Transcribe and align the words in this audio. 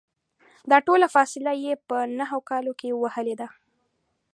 دا 0.71 0.77
ټوله 0.87 1.07
فاصله 1.15 1.51
یې 1.63 1.73
په 1.87 1.97
نهو 2.19 2.39
کالو 2.49 2.73
کې 2.79 2.89
وهلې 3.01 3.35
ده. 3.41 3.47